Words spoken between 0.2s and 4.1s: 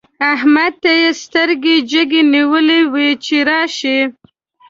احمد ته يې سترګې جګې نيولې وې چې راشي.